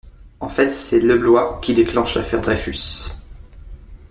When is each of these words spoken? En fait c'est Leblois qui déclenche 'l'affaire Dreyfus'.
En 0.39 0.49
fait 0.49 0.67
c'est 0.69 0.99
Leblois 0.99 1.59
qui 1.61 1.75
déclenche 1.75 2.15
'l'affaire 2.15 2.41
Dreyfus'. 2.41 3.11